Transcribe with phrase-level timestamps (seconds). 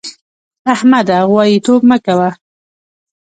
[0.73, 1.17] احمده!
[1.29, 2.29] غواييتوب مه کوه.